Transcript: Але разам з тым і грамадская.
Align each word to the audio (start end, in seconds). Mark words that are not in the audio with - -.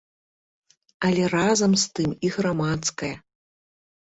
Але 1.09 1.23
разам 1.35 1.71
з 1.83 1.91
тым 1.99 2.15
і 2.29 2.33
грамадская. 2.39 3.15